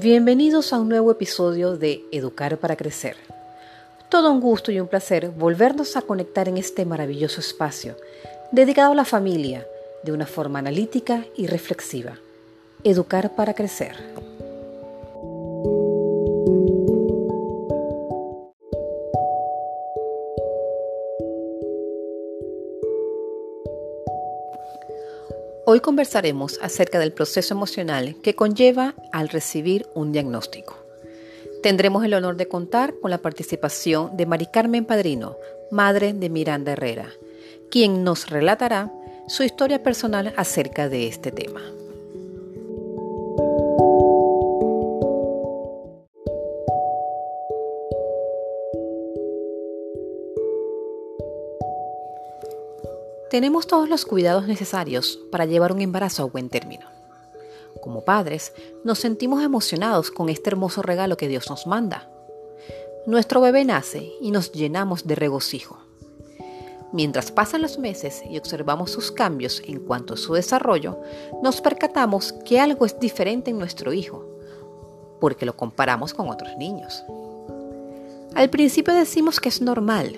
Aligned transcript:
Bienvenidos 0.00 0.72
a 0.72 0.78
un 0.78 0.88
nuevo 0.88 1.10
episodio 1.10 1.76
de 1.76 2.04
Educar 2.12 2.56
para 2.58 2.76
Crecer. 2.76 3.16
Todo 4.08 4.30
un 4.30 4.40
gusto 4.40 4.70
y 4.70 4.78
un 4.78 4.86
placer 4.86 5.30
volvernos 5.30 5.96
a 5.96 6.02
conectar 6.02 6.48
en 6.48 6.56
este 6.56 6.84
maravilloso 6.84 7.40
espacio 7.40 7.96
dedicado 8.52 8.92
a 8.92 8.94
la 8.94 9.04
familia 9.04 9.66
de 10.04 10.12
una 10.12 10.26
forma 10.26 10.60
analítica 10.60 11.24
y 11.36 11.48
reflexiva. 11.48 12.16
Educar 12.84 13.34
para 13.34 13.54
Crecer. 13.54 13.96
Hoy 25.70 25.80
conversaremos 25.80 26.58
acerca 26.62 26.98
del 26.98 27.12
proceso 27.12 27.52
emocional 27.52 28.16
que 28.22 28.34
conlleva 28.34 28.94
al 29.12 29.28
recibir 29.28 29.86
un 29.94 30.12
diagnóstico. 30.12 30.78
Tendremos 31.62 32.02
el 32.06 32.14
honor 32.14 32.38
de 32.38 32.48
contar 32.48 32.94
con 33.02 33.10
la 33.10 33.18
participación 33.18 34.16
de 34.16 34.24
Mari 34.24 34.46
Carmen 34.46 34.86
Padrino, 34.86 35.36
madre 35.70 36.14
de 36.14 36.30
Miranda 36.30 36.72
Herrera, 36.72 37.10
quien 37.70 38.02
nos 38.02 38.30
relatará 38.30 38.90
su 39.26 39.42
historia 39.42 39.82
personal 39.82 40.32
acerca 40.38 40.88
de 40.88 41.06
este 41.06 41.32
tema. 41.32 41.60
Tenemos 53.38 53.68
todos 53.68 53.88
los 53.88 54.04
cuidados 54.04 54.48
necesarios 54.48 55.20
para 55.30 55.44
llevar 55.44 55.70
un 55.70 55.80
embarazo 55.80 56.24
a 56.24 56.26
buen 56.26 56.48
término. 56.48 56.86
Como 57.80 58.04
padres, 58.04 58.52
nos 58.82 58.98
sentimos 58.98 59.44
emocionados 59.44 60.10
con 60.10 60.28
este 60.28 60.50
hermoso 60.50 60.82
regalo 60.82 61.16
que 61.16 61.28
Dios 61.28 61.48
nos 61.48 61.64
manda. 61.64 62.10
Nuestro 63.06 63.40
bebé 63.40 63.64
nace 63.64 64.10
y 64.20 64.32
nos 64.32 64.50
llenamos 64.50 65.06
de 65.06 65.14
regocijo. 65.14 65.78
Mientras 66.90 67.30
pasan 67.30 67.62
los 67.62 67.78
meses 67.78 68.24
y 68.28 68.38
observamos 68.38 68.90
sus 68.90 69.12
cambios 69.12 69.62
en 69.64 69.86
cuanto 69.86 70.14
a 70.14 70.16
su 70.16 70.34
desarrollo, 70.34 70.98
nos 71.40 71.60
percatamos 71.60 72.32
que 72.44 72.58
algo 72.58 72.86
es 72.86 72.98
diferente 72.98 73.52
en 73.52 73.58
nuestro 73.60 73.92
hijo, 73.92 74.26
porque 75.20 75.46
lo 75.46 75.54
comparamos 75.56 76.12
con 76.12 76.28
otros 76.28 76.56
niños. 76.56 77.04
Al 78.34 78.50
principio 78.50 78.94
decimos 78.94 79.38
que 79.38 79.48
es 79.48 79.62
normal, 79.62 80.16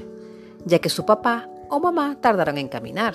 ya 0.65 0.79
que 0.79 0.89
su 0.89 1.05
papá 1.05 1.51
o 1.71 1.81
mamá 1.81 2.19
tardarán 2.21 2.59
en 2.59 2.69
caminar. 2.69 3.15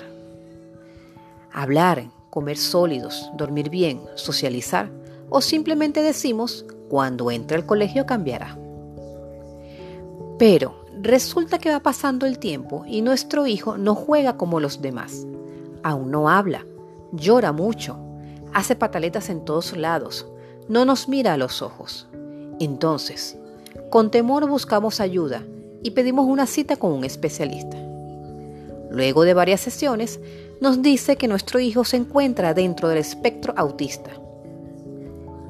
Hablar, 1.52 2.06
comer 2.30 2.56
sólidos, 2.56 3.30
dormir 3.34 3.70
bien, 3.70 4.00
socializar 4.14 4.90
o 5.30 5.40
simplemente 5.40 6.02
decimos 6.02 6.64
cuando 6.88 7.30
entre 7.30 7.56
al 7.56 7.66
colegio 7.66 8.06
cambiará. 8.06 8.58
Pero 10.38 10.84
resulta 11.00 11.58
que 11.58 11.70
va 11.70 11.80
pasando 11.80 12.26
el 12.26 12.38
tiempo 12.38 12.84
y 12.86 13.02
nuestro 13.02 13.46
hijo 13.46 13.78
no 13.78 13.94
juega 13.94 14.36
como 14.36 14.60
los 14.60 14.82
demás. 14.82 15.26
Aún 15.82 16.10
no 16.10 16.28
habla, 16.28 16.64
llora 17.12 17.52
mucho, 17.52 17.96
hace 18.52 18.76
pataletas 18.76 19.30
en 19.30 19.44
todos 19.44 19.76
lados, 19.76 20.26
no 20.68 20.84
nos 20.84 21.08
mira 21.08 21.34
a 21.34 21.36
los 21.36 21.62
ojos. 21.62 22.08
Entonces, 22.58 23.36
con 23.90 24.10
temor 24.10 24.48
buscamos 24.48 25.00
ayuda 25.00 25.42
y 25.82 25.92
pedimos 25.92 26.26
una 26.26 26.46
cita 26.46 26.76
con 26.76 26.92
un 26.92 27.04
especialista. 27.04 27.85
Luego 28.90 29.24
de 29.24 29.34
varias 29.34 29.60
sesiones, 29.60 30.20
nos 30.60 30.82
dice 30.82 31.16
que 31.16 31.28
nuestro 31.28 31.60
hijo 31.60 31.84
se 31.84 31.96
encuentra 31.96 32.54
dentro 32.54 32.88
del 32.88 32.98
espectro 32.98 33.52
autista. 33.56 34.10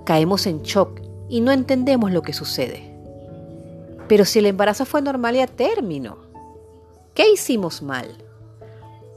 Caemos 0.05 0.47
en 0.47 0.63
shock 0.63 1.01
y 1.29 1.41
no 1.41 1.53
entendemos 1.53 2.13
lo 2.13 2.23
que 2.23 2.33
sucede. 2.33 2.95
Pero 4.09 4.25
si 4.25 4.39
el 4.39 4.47
embarazo 4.47 4.85
fue 4.85 5.03
normal 5.03 5.37
y 5.37 5.41
a 5.41 5.47
término, 5.47 6.19
¿qué 7.15 7.31
hicimos 7.31 7.83
mal? 7.83 8.25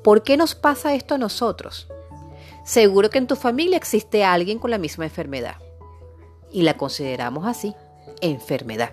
¿Por 0.04 0.24
qué 0.24 0.38
nos 0.38 0.56
pasa 0.56 0.94
esto 0.94 1.16
a 1.16 1.20
nosotros? 1.20 1.88
Seguro 2.64 3.10
que 3.10 3.18
en 3.18 3.28
tu 3.28 3.36
familia 3.36 3.78
existe 3.78 4.24
alguien 4.24 4.60
con 4.60 4.72
la 4.72 4.78
misma 4.78 5.06
enfermedad. 5.06 5.56
Y 6.52 6.64
la 6.64 6.78
consideramos 6.78 7.46
así, 7.46 7.76
enfermedad. 8.22 8.92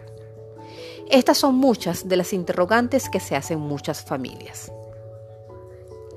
Estas 1.11 1.39
son 1.39 1.55
muchas 1.55 2.09
de 2.09 2.17
las 2.17 2.33
interrogantes 2.33 3.09
que 3.09 3.21
se 3.21 3.37
hacen 3.37 3.61
muchas 3.61 4.05
familias. 4.05 4.73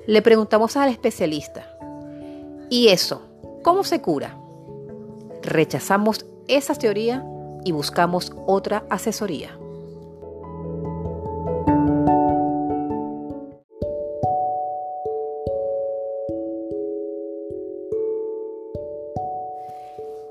Le 0.09 0.23
preguntamos 0.23 0.75
al 0.75 0.89
especialista, 0.89 1.67
¿y 2.67 2.87
eso? 2.87 3.21
¿Cómo 3.61 3.83
se 3.83 4.01
cura? 4.01 4.35
Rechazamos 5.43 6.25
esa 6.47 6.73
teoría 6.73 7.23
y 7.63 7.73
buscamos 7.73 8.33
otra 8.47 8.85
asesoría. 8.89 9.55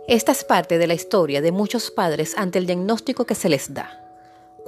Esta 0.09 0.33
es 0.33 0.43
parte 0.43 0.79
de 0.79 0.89
la 0.89 0.95
historia 0.95 1.41
de 1.41 1.53
muchos 1.53 1.93
padres 1.93 2.37
ante 2.37 2.59
el 2.59 2.67
diagnóstico 2.67 3.27
que 3.27 3.37
se 3.37 3.49
les 3.49 3.73
da. 3.73 4.08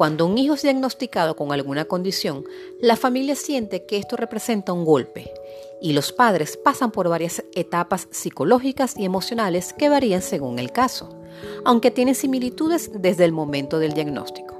Cuando 0.00 0.24
un 0.24 0.38
hijo 0.38 0.54
es 0.54 0.62
diagnosticado 0.62 1.36
con 1.36 1.52
alguna 1.52 1.84
condición, 1.84 2.46
la 2.80 2.96
familia 2.96 3.36
siente 3.36 3.84
que 3.84 3.98
esto 3.98 4.16
representa 4.16 4.72
un 4.72 4.86
golpe 4.86 5.30
y 5.78 5.92
los 5.92 6.10
padres 6.10 6.56
pasan 6.56 6.90
por 6.90 7.10
varias 7.10 7.44
etapas 7.54 8.08
psicológicas 8.10 8.96
y 8.96 9.04
emocionales 9.04 9.74
que 9.74 9.90
varían 9.90 10.22
según 10.22 10.58
el 10.58 10.72
caso, 10.72 11.10
aunque 11.66 11.90
tienen 11.90 12.14
similitudes 12.14 12.90
desde 12.94 13.26
el 13.26 13.32
momento 13.32 13.78
del 13.78 13.92
diagnóstico. 13.92 14.58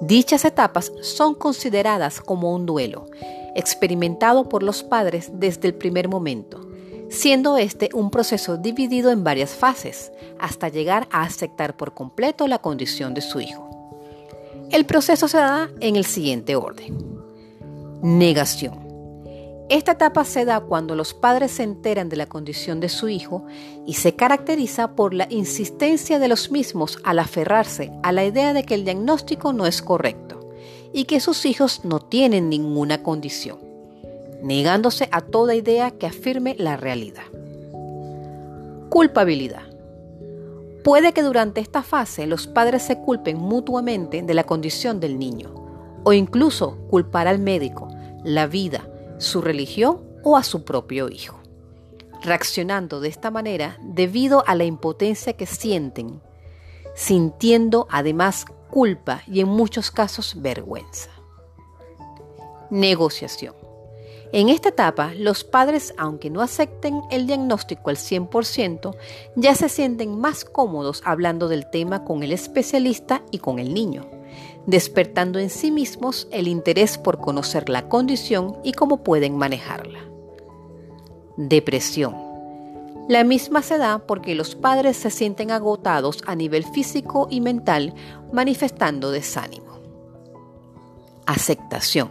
Dichas 0.00 0.46
etapas 0.46 0.90
son 1.02 1.34
consideradas 1.34 2.22
como 2.22 2.54
un 2.54 2.64
duelo, 2.64 3.08
experimentado 3.54 4.48
por 4.48 4.62
los 4.62 4.82
padres 4.82 5.32
desde 5.34 5.68
el 5.68 5.74
primer 5.74 6.08
momento, 6.08 6.66
siendo 7.10 7.58
este 7.58 7.90
un 7.92 8.10
proceso 8.10 8.56
dividido 8.56 9.10
en 9.10 9.22
varias 9.22 9.50
fases, 9.50 10.12
hasta 10.38 10.70
llegar 10.70 11.08
a 11.10 11.24
aceptar 11.24 11.76
por 11.76 11.92
completo 11.92 12.46
la 12.46 12.60
condición 12.60 13.12
de 13.12 13.20
su 13.20 13.42
hijo. 13.42 13.69
El 14.70 14.86
proceso 14.86 15.26
se 15.26 15.36
da 15.36 15.68
en 15.80 15.96
el 15.96 16.04
siguiente 16.04 16.54
orden. 16.54 16.96
Negación. 18.02 18.88
Esta 19.68 19.92
etapa 19.92 20.24
se 20.24 20.44
da 20.44 20.60
cuando 20.60 20.94
los 20.94 21.12
padres 21.12 21.50
se 21.50 21.64
enteran 21.64 22.08
de 22.08 22.16
la 22.16 22.26
condición 22.26 22.78
de 22.78 22.88
su 22.88 23.08
hijo 23.08 23.44
y 23.84 23.94
se 23.94 24.14
caracteriza 24.14 24.94
por 24.94 25.12
la 25.12 25.26
insistencia 25.28 26.20
de 26.20 26.28
los 26.28 26.52
mismos 26.52 26.98
al 27.02 27.18
aferrarse 27.18 27.92
a 28.04 28.12
la 28.12 28.24
idea 28.24 28.52
de 28.52 28.62
que 28.62 28.74
el 28.74 28.84
diagnóstico 28.84 29.52
no 29.52 29.66
es 29.66 29.82
correcto 29.82 30.48
y 30.92 31.04
que 31.04 31.18
sus 31.18 31.46
hijos 31.46 31.84
no 31.84 31.98
tienen 31.98 32.48
ninguna 32.48 33.02
condición, 33.02 33.58
negándose 34.42 35.08
a 35.10 35.20
toda 35.20 35.56
idea 35.56 35.90
que 35.90 36.06
afirme 36.06 36.54
la 36.58 36.76
realidad. 36.76 37.24
Culpabilidad. 38.88 39.69
Puede 40.84 41.12
que 41.12 41.22
durante 41.22 41.60
esta 41.60 41.82
fase 41.82 42.26
los 42.26 42.46
padres 42.46 42.82
se 42.82 42.98
culpen 42.98 43.36
mutuamente 43.36 44.22
de 44.22 44.34
la 44.34 44.44
condición 44.44 44.98
del 44.98 45.18
niño 45.18 45.54
o 46.04 46.12
incluso 46.12 46.78
culpar 46.88 47.28
al 47.28 47.38
médico, 47.38 47.88
la 48.24 48.46
vida, 48.46 48.88
su 49.18 49.42
religión 49.42 50.00
o 50.22 50.36
a 50.36 50.42
su 50.42 50.64
propio 50.64 51.10
hijo, 51.10 51.38
reaccionando 52.22 53.00
de 53.00 53.08
esta 53.08 53.30
manera 53.30 53.78
debido 53.82 54.42
a 54.46 54.54
la 54.54 54.64
impotencia 54.64 55.34
que 55.34 55.46
sienten, 55.46 56.22
sintiendo 56.94 57.86
además 57.90 58.46
culpa 58.70 59.22
y 59.26 59.40
en 59.40 59.48
muchos 59.48 59.90
casos 59.90 60.40
vergüenza. 60.40 61.10
Negociación. 62.70 63.59
En 64.32 64.48
esta 64.48 64.68
etapa, 64.68 65.12
los 65.16 65.42
padres, 65.42 65.92
aunque 65.98 66.30
no 66.30 66.40
acepten 66.40 67.02
el 67.10 67.26
diagnóstico 67.26 67.90
al 67.90 67.96
100%, 67.96 68.94
ya 69.34 69.56
se 69.56 69.68
sienten 69.68 70.20
más 70.20 70.44
cómodos 70.44 71.02
hablando 71.04 71.48
del 71.48 71.68
tema 71.68 72.04
con 72.04 72.22
el 72.22 72.30
especialista 72.30 73.22
y 73.32 73.38
con 73.38 73.58
el 73.58 73.74
niño, 73.74 74.08
despertando 74.66 75.40
en 75.40 75.50
sí 75.50 75.72
mismos 75.72 76.28
el 76.30 76.46
interés 76.46 76.96
por 76.96 77.18
conocer 77.18 77.68
la 77.68 77.88
condición 77.88 78.56
y 78.62 78.72
cómo 78.72 79.02
pueden 79.02 79.36
manejarla. 79.36 79.98
Depresión. 81.36 82.14
La 83.08 83.24
misma 83.24 83.62
se 83.62 83.78
da 83.78 83.98
porque 83.98 84.36
los 84.36 84.54
padres 84.54 84.96
se 84.96 85.10
sienten 85.10 85.50
agotados 85.50 86.22
a 86.26 86.36
nivel 86.36 86.64
físico 86.64 87.26
y 87.28 87.40
mental, 87.40 87.94
manifestando 88.32 89.10
desánimo. 89.10 89.80
Aceptación. 91.26 92.10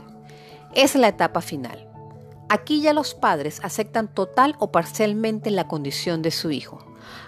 Es 0.76 0.96
la 0.96 1.08
etapa 1.08 1.40
final 1.40 1.89
Aquí 2.50 2.82
ya 2.82 2.94
los 2.94 3.14
padres 3.14 3.60
aceptan 3.64 4.14
total 4.14 4.56
o 4.58 4.72
parcialmente 4.72 5.52
la 5.52 5.68
condición 5.68 6.24
de 6.24 6.32
su 6.32 6.50
hijo, 6.50 6.80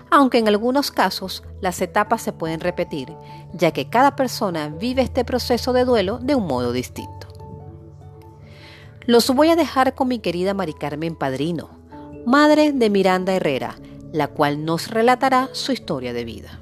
aunque 0.09 0.39
en 0.39 0.47
algunos 0.47 0.89
casos 0.89 1.43
las 1.61 1.79
etapas 1.81 2.23
se 2.23 2.33
pueden 2.33 2.59
repetir, 2.59 3.13
ya 3.53 3.71
que 3.71 3.87
cada 3.87 4.15
persona 4.15 4.69
vive 4.69 5.03
este 5.03 5.23
proceso 5.23 5.73
de 5.73 5.85
duelo 5.85 6.17
de 6.17 6.33
un 6.33 6.47
modo 6.47 6.71
distinto. 6.71 7.27
Los 9.05 9.29
voy 9.29 9.49
a 9.49 9.55
dejar 9.55 9.93
con 9.93 10.07
mi 10.07 10.19
querida 10.19 10.55
Mari 10.55 10.73
Carmen 10.73 11.15
Padrino, 11.15 11.69
madre 12.25 12.71
de 12.71 12.89
Miranda 12.89 13.33
Herrera, 13.33 13.75
la 14.11 14.27
cual 14.27 14.65
nos 14.65 14.89
relatará 14.89 15.49
su 15.53 15.71
historia 15.71 16.13
de 16.13 16.25
vida. 16.25 16.59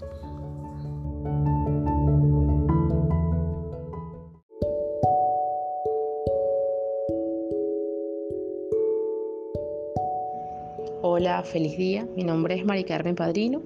Hola, 11.20 11.44
feliz 11.44 11.78
día. 11.78 12.08
Mi 12.16 12.24
nombre 12.24 12.56
es 12.56 12.64
Mari 12.64 12.86
Carmen 12.86 13.14
Padrino. 13.14 13.62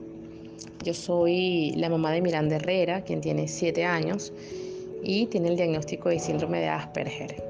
Yo 0.83 0.95
soy 0.95 1.71
la 1.75 1.87
mamá 1.87 2.11
de 2.11 2.19
Miranda 2.19 2.55
Herrera, 2.55 3.03
quien 3.03 3.21
tiene 3.21 3.47
7 3.47 3.85
años 3.85 4.33
y 5.03 5.27
tiene 5.27 5.49
el 5.49 5.55
diagnóstico 5.55 6.09
de 6.09 6.17
síndrome 6.17 6.61
de 6.61 6.69
Asperger. 6.69 7.43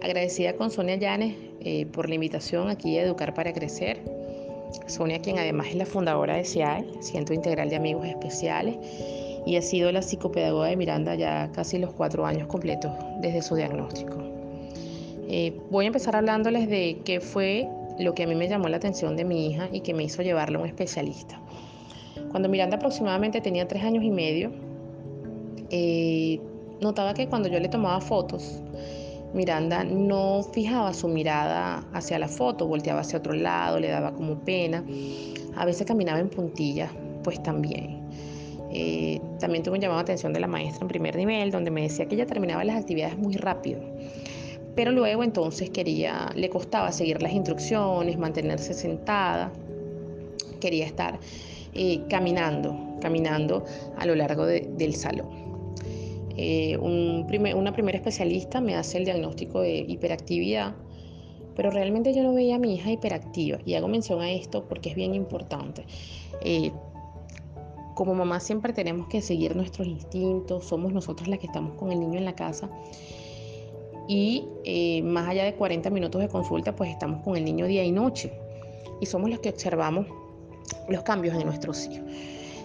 Agradecida 0.00 0.54
con 0.54 0.70
Sonia 0.70 0.96
Llanes 0.96 1.34
eh, 1.60 1.84
por 1.84 2.08
la 2.08 2.14
invitación 2.14 2.70
aquí 2.70 2.96
a 2.96 3.02
Educar 3.02 3.34
para 3.34 3.52
Crecer. 3.52 4.00
Sonia, 4.86 5.20
quien 5.20 5.38
además 5.38 5.66
es 5.68 5.74
la 5.74 5.84
fundadora 5.84 6.36
de 6.36 6.46
CIAE, 6.46 6.86
Centro 7.02 7.34
Integral 7.34 7.68
de 7.68 7.76
Amigos 7.76 8.06
Especiales, 8.06 8.76
y 9.44 9.56
ha 9.56 9.60
sido 9.60 9.92
la 9.92 10.00
psicopedagoga 10.00 10.68
de 10.68 10.76
Miranda 10.76 11.14
ya 11.16 11.52
casi 11.52 11.76
los 11.76 11.92
cuatro 11.92 12.24
años 12.24 12.48
completos 12.48 12.92
desde 13.20 13.42
su 13.42 13.56
diagnóstico. 13.56 14.16
Eh, 15.28 15.52
voy 15.68 15.84
a 15.84 15.88
empezar 15.88 16.16
hablándoles 16.16 16.70
de 16.70 17.02
qué 17.04 17.20
fue 17.20 17.68
lo 17.98 18.14
que 18.14 18.24
a 18.24 18.26
mí 18.26 18.34
me 18.34 18.48
llamó 18.48 18.68
la 18.68 18.76
atención 18.76 19.16
de 19.16 19.24
mi 19.24 19.46
hija 19.46 19.68
y 19.72 19.80
que 19.80 19.94
me 19.94 20.04
hizo 20.04 20.22
llevarla 20.22 20.58
a 20.58 20.62
un 20.62 20.68
especialista. 20.68 21.40
Cuando 22.30 22.48
Miranda 22.48 22.76
aproximadamente 22.76 23.40
tenía 23.40 23.66
tres 23.66 23.82
años 23.82 24.04
y 24.04 24.10
medio, 24.10 24.50
eh, 25.70 26.40
notaba 26.80 27.14
que 27.14 27.28
cuando 27.28 27.48
yo 27.48 27.58
le 27.58 27.68
tomaba 27.68 28.00
fotos, 28.00 28.60
Miranda 29.34 29.84
no 29.84 30.42
fijaba 30.52 30.94
su 30.94 31.08
mirada 31.08 31.84
hacia 31.92 32.18
la 32.18 32.28
foto, 32.28 32.66
volteaba 32.66 33.00
hacia 33.00 33.18
otro 33.18 33.34
lado, 33.34 33.78
le 33.78 33.88
daba 33.88 34.12
como 34.12 34.38
pena. 34.38 34.84
A 35.56 35.64
veces 35.64 35.86
caminaba 35.86 36.18
en 36.20 36.28
puntillas, 36.28 36.90
pues 37.24 37.42
también. 37.42 37.98
Eh, 38.70 39.20
también 39.40 39.62
tuve 39.62 39.76
un 39.76 39.80
llamado 39.80 39.98
de 39.98 40.02
atención 40.02 40.32
de 40.32 40.40
la 40.40 40.46
maestra 40.46 40.82
en 40.82 40.88
primer 40.88 41.16
nivel, 41.16 41.50
donde 41.50 41.70
me 41.70 41.82
decía 41.82 42.06
que 42.06 42.14
ella 42.14 42.26
terminaba 42.26 42.64
las 42.64 42.76
actividades 42.76 43.16
muy 43.16 43.34
rápido 43.36 43.80
pero 44.78 44.92
luego 44.92 45.24
entonces 45.24 45.70
quería, 45.70 46.30
le 46.36 46.48
costaba 46.48 46.92
seguir 46.92 47.20
las 47.20 47.32
instrucciones, 47.32 48.16
mantenerse 48.16 48.74
sentada, 48.74 49.52
quería 50.60 50.86
estar 50.86 51.18
eh, 51.74 52.02
caminando, 52.08 52.78
caminando 53.00 53.64
a 53.96 54.06
lo 54.06 54.14
largo 54.14 54.46
del 54.46 54.94
salón. 54.94 55.30
Eh, 56.36 56.78
una 56.78 57.72
primera 57.72 57.98
especialista 57.98 58.60
me 58.60 58.76
hace 58.76 58.98
el 58.98 59.04
diagnóstico 59.04 59.62
de 59.62 59.78
hiperactividad, 59.78 60.76
pero 61.56 61.72
realmente 61.72 62.14
yo 62.14 62.22
no 62.22 62.32
veía 62.32 62.54
a 62.54 62.58
mi 62.60 62.76
hija 62.76 62.92
hiperactiva 62.92 63.58
y 63.66 63.74
hago 63.74 63.88
mención 63.88 64.20
a 64.20 64.30
esto 64.30 64.68
porque 64.68 64.90
es 64.90 64.94
bien 64.94 65.12
importante. 65.12 65.86
Eh, 66.40 66.70
como 67.96 68.14
mamá 68.14 68.38
siempre 68.38 68.72
tenemos 68.72 69.08
que 69.08 69.22
seguir 69.22 69.56
nuestros 69.56 69.88
instintos, 69.88 70.66
somos 70.66 70.92
nosotros 70.92 71.26
las 71.26 71.40
que 71.40 71.46
estamos 71.46 71.74
con 71.74 71.90
el 71.90 71.98
niño 71.98 72.16
en 72.16 72.26
la 72.26 72.36
casa 72.36 72.70
y 74.08 74.48
eh, 74.64 75.02
más 75.02 75.28
allá 75.28 75.44
de 75.44 75.54
40 75.54 75.90
minutos 75.90 76.20
de 76.20 76.28
consulta, 76.28 76.74
pues 76.74 76.90
estamos 76.90 77.22
con 77.22 77.36
el 77.36 77.44
niño 77.44 77.66
día 77.66 77.84
y 77.84 77.92
noche 77.92 78.32
y 79.00 79.06
somos 79.06 79.30
los 79.30 79.38
que 79.40 79.50
observamos 79.50 80.06
los 80.88 81.02
cambios 81.02 81.36
en 81.36 81.44
nuestros 81.46 81.86
hijos. 81.86 82.08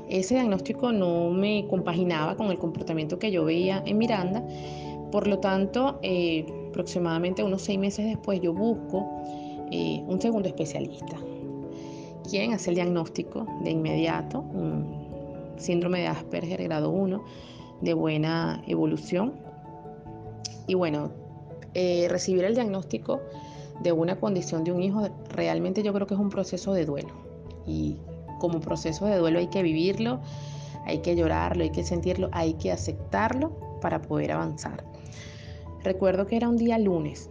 Ese 0.09 0.35
diagnóstico 0.35 0.91
no 0.91 1.29
me 1.29 1.67
compaginaba 1.69 2.35
con 2.35 2.49
el 2.49 2.57
comportamiento 2.57 3.19
que 3.19 3.29
yo 3.29 3.43
veía 3.45 3.83
en 3.85 3.97
Miranda, 3.97 4.43
por 5.11 5.27
lo 5.27 5.39
tanto, 5.39 5.99
eh, 6.01 6.45
aproximadamente 6.69 7.43
unos 7.43 7.61
seis 7.61 7.77
meses 7.77 8.05
después 8.05 8.41
yo 8.41 8.53
busco 8.53 9.05
eh, 9.71 10.01
un 10.07 10.19
segundo 10.21 10.47
especialista, 10.47 11.17
quien 12.29 12.53
hace 12.53 12.69
el 12.69 12.75
diagnóstico 12.75 13.45
de 13.63 13.71
inmediato, 13.71 14.39
un 14.39 15.53
síndrome 15.57 15.99
de 15.99 16.07
Asperger 16.07 16.63
grado 16.63 16.89
1 16.89 17.23
de 17.81 17.93
buena 17.93 18.63
evolución. 18.65 19.33
Y 20.67 20.75
bueno, 20.75 21.11
eh, 21.73 22.07
recibir 22.09 22.43
el 22.43 22.55
diagnóstico 22.55 23.21
de 23.81 23.91
una 23.91 24.19
condición 24.19 24.63
de 24.63 24.71
un 24.71 24.81
hijo 24.81 25.09
realmente 25.29 25.83
yo 25.83 25.93
creo 25.93 26.07
que 26.07 26.13
es 26.13 26.19
un 26.19 26.29
proceso 26.29 26.73
de 26.73 26.85
duelo. 26.85 27.13
Y 27.65 27.97
como 28.39 28.59
proceso 28.59 29.05
de 29.05 29.17
duelo 29.17 29.39
hay 29.39 29.47
que 29.47 29.63
vivirlo, 29.63 30.19
hay 30.85 30.99
que 30.99 31.15
llorarlo, 31.15 31.63
hay 31.63 31.71
que 31.71 31.83
sentirlo, 31.83 32.29
hay 32.31 32.53
que 32.55 32.71
aceptarlo 32.71 33.79
para 33.81 34.01
poder 34.01 34.31
avanzar. 34.31 34.83
Recuerdo 35.83 36.27
que 36.27 36.37
era 36.37 36.47
un 36.47 36.57
día 36.57 36.77
lunes. 36.77 37.29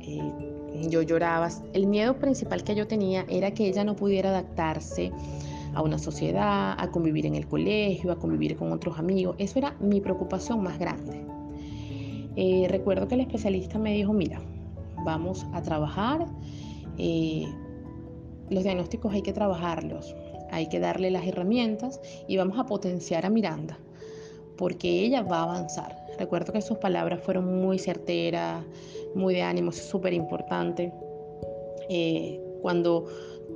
Eh, 0.00 0.88
yo 0.88 1.02
lloraba. 1.02 1.48
El 1.72 1.86
miedo 1.86 2.18
principal 2.18 2.62
que 2.62 2.74
yo 2.74 2.86
tenía 2.86 3.24
era 3.28 3.52
que 3.52 3.66
ella 3.66 3.84
no 3.84 3.96
pudiera 3.96 4.30
adaptarse 4.30 5.12
a 5.74 5.82
una 5.82 5.98
sociedad, 5.98 6.74
a 6.78 6.90
convivir 6.90 7.26
en 7.26 7.34
el 7.34 7.46
colegio, 7.46 8.12
a 8.12 8.18
convivir 8.18 8.56
con 8.56 8.72
otros 8.72 8.98
amigos. 8.98 9.36
Eso 9.38 9.58
era 9.58 9.74
mi 9.80 10.00
preocupación 10.00 10.62
más 10.62 10.78
grande. 10.78 11.37
Eh, 12.40 12.68
recuerdo 12.68 13.08
que 13.08 13.16
el 13.16 13.22
especialista 13.22 13.80
me 13.80 13.92
dijo, 13.92 14.12
mira, 14.12 14.40
vamos 15.04 15.44
a 15.52 15.60
trabajar, 15.60 16.24
eh, 16.96 17.44
los 18.48 18.62
diagnósticos 18.62 19.12
hay 19.12 19.22
que 19.22 19.32
trabajarlos, 19.32 20.14
hay 20.52 20.68
que 20.68 20.78
darle 20.78 21.10
las 21.10 21.26
herramientas 21.26 22.00
y 22.28 22.36
vamos 22.36 22.56
a 22.56 22.64
potenciar 22.64 23.26
a 23.26 23.28
Miranda, 23.28 23.76
porque 24.56 24.88
ella 24.88 25.22
va 25.22 25.40
a 25.40 25.42
avanzar. 25.42 25.96
Recuerdo 26.16 26.52
que 26.52 26.62
sus 26.62 26.78
palabras 26.78 27.20
fueron 27.20 27.60
muy 27.60 27.76
certeras, 27.76 28.64
muy 29.16 29.34
de 29.34 29.42
ánimo, 29.42 29.72
súper 29.72 30.12
importante. 30.12 30.92
Eh, 31.88 32.40
cuando 32.62 33.06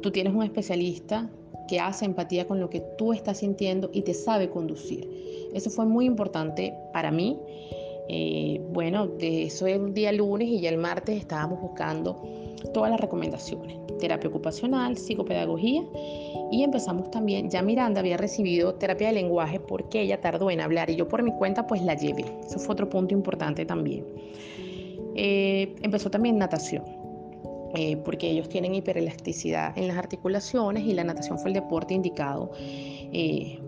tú 0.02 0.10
tienes 0.10 0.34
un 0.34 0.42
especialista 0.42 1.30
que 1.68 1.78
hace 1.78 2.04
empatía 2.04 2.48
con 2.48 2.58
lo 2.58 2.68
que 2.68 2.80
tú 2.98 3.12
estás 3.12 3.38
sintiendo 3.38 3.90
y 3.92 4.02
te 4.02 4.12
sabe 4.12 4.50
conducir. 4.50 5.08
Eso 5.54 5.70
fue 5.70 5.86
muy 5.86 6.04
importante 6.04 6.74
para 6.92 7.12
mí 7.12 7.38
eh, 8.08 8.60
bueno, 8.70 9.06
de 9.06 9.44
eso 9.44 9.66
es 9.66 9.94
día 9.94 10.12
lunes 10.12 10.48
y 10.48 10.60
ya 10.60 10.70
el 10.70 10.78
martes 10.78 11.18
estábamos 11.18 11.60
buscando 11.60 12.20
todas 12.74 12.90
las 12.90 13.00
recomendaciones, 13.00 13.76
terapia 13.98 14.28
ocupacional, 14.28 14.96
psicopedagogía 14.96 15.82
y 16.50 16.62
empezamos 16.62 17.10
también, 17.10 17.50
ya 17.50 17.62
Miranda 17.62 18.00
había 18.00 18.16
recibido 18.16 18.74
terapia 18.74 19.08
de 19.08 19.14
lenguaje 19.14 19.60
porque 19.60 20.02
ella 20.02 20.20
tardó 20.20 20.50
en 20.50 20.60
hablar 20.60 20.90
y 20.90 20.96
yo 20.96 21.08
por 21.08 21.22
mi 21.22 21.32
cuenta 21.32 21.66
pues 21.66 21.82
la 21.82 21.94
llevé, 21.94 22.24
eso 22.44 22.58
fue 22.58 22.72
otro 22.72 22.88
punto 22.88 23.14
importante 23.14 23.64
también. 23.64 24.04
Eh, 25.14 25.74
empezó 25.82 26.10
también 26.10 26.38
natación. 26.38 26.84
Eh, 27.74 27.96
porque 28.04 28.30
ellos 28.30 28.50
tienen 28.50 28.74
hiperelasticidad 28.74 29.78
en 29.78 29.88
las 29.88 29.96
articulaciones 29.96 30.84
y 30.84 30.92
la 30.92 31.04
natación 31.04 31.38
fue 31.38 31.48
el 31.48 31.54
deporte 31.54 31.94
indicado 31.94 32.50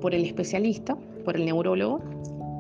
por 0.02 0.14
el 0.14 0.24
especialista, 0.26 0.94
por 1.24 1.36
el 1.36 1.46
neurólogo, 1.46 2.02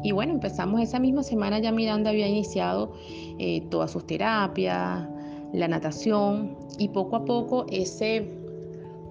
y 0.04 0.12
bueno, 0.12 0.34
empezamos 0.34 0.82
esa 0.82 0.98
misma 1.00 1.22
semana, 1.22 1.58
ya 1.58 1.72
Miranda 1.72 2.10
había 2.10 2.28
iniciado 2.28 2.92
eh, 3.38 3.62
todas 3.70 3.90
sus 3.90 4.06
terapias, 4.06 5.08
la 5.54 5.66
natación 5.66 6.58
y 6.78 6.88
poco 6.88 7.16
a 7.16 7.24
poco 7.24 7.64
ese 7.70 8.30